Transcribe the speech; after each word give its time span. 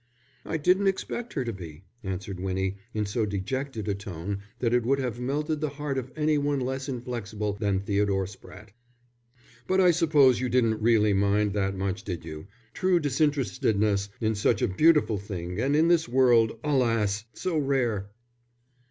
"I 0.45 0.57
didn't 0.57 0.87
expect 0.87 1.33
her 1.33 1.45
to 1.45 1.53
be," 1.53 1.83
answered 2.03 2.39
Winnie, 2.39 2.77
in 2.91 3.05
so 3.05 3.23
dejected 3.23 3.87
a 3.87 3.93
tone 3.93 4.39
that 4.57 4.73
it 4.73 4.83
would 4.83 4.97
have 4.97 5.19
melted 5.19 5.61
the 5.61 5.69
heart 5.69 5.99
of 5.99 6.11
any 6.15 6.39
one 6.39 6.59
less 6.59 6.89
inflexible 6.89 7.53
than 7.53 7.79
Theodore 7.81 8.25
Spratte. 8.25 8.69
"But 9.67 9.79
I 9.79 9.91
suppose 9.91 10.39
you 10.39 10.49
didn't 10.49 10.81
really 10.81 11.13
mind 11.13 11.53
that 11.53 11.77
much, 11.77 12.03
did 12.03 12.25
you? 12.25 12.47
True 12.73 12.99
disinterestedness 12.99 14.09
is 14.19 14.39
such 14.39 14.63
a 14.63 14.67
beautiful 14.67 15.19
thing, 15.19 15.59
and 15.61 15.75
in 15.75 15.87
this 15.87 16.09
world, 16.09 16.57
alas! 16.63 17.23
so 17.35 17.59
rare." 17.59 18.09